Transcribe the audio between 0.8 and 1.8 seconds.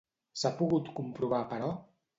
comprovar, però?